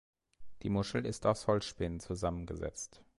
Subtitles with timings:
[0.63, 3.03] Die Muschel ist aus Holzspänen zusammengesetzt.